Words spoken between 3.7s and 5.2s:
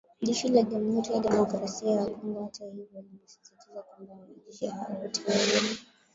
kwamba wanajeshi hao